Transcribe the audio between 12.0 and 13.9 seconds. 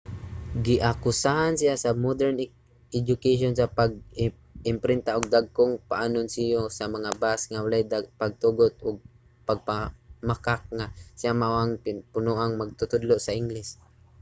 punoang magtutudlo sa ingles